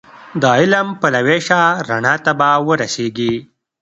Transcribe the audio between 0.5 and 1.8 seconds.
علم پلوی شه